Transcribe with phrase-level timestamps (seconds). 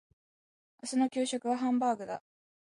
[0.81, 2.23] 明日の給食はハンバーグだ。